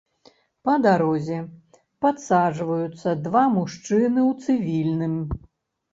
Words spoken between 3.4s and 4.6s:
мужчыны ў